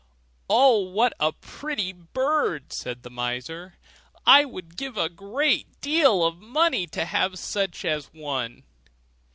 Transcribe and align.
'Oh, 0.49 0.79
what 0.79 1.13
a 1.19 1.31
pretty 1.31 1.93
bird!' 1.93 2.73
said 2.73 3.03
the 3.03 3.11
miser; 3.11 3.75
'I 4.25 4.45
would 4.45 4.75
give 4.75 4.97
a 4.97 5.09
great 5.09 5.79
deal 5.79 6.25
of 6.25 6.39
money 6.39 6.87
to 6.87 7.05
have 7.05 7.37
such 7.37 7.85
a 7.85 8.01
one. 8.11 8.63